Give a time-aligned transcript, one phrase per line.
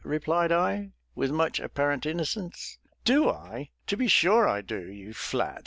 [0.03, 2.79] replied I, with much apparent innocence.
[3.05, 3.69] "Do I?
[3.85, 5.59] to be sure I do, you flat.